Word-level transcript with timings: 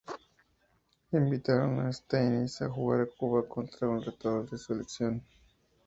Invitaron 1.21 1.73
a 1.79 1.93
Steinitz 1.93 2.59
a 2.63 2.67
jugar 2.69 3.01
en 3.01 3.09
Cuba 3.19 3.47
contra 3.47 3.87
un 3.87 4.01
retador 4.01 4.49
de 4.49 4.57
su 4.57 4.73
elección. 4.73 5.21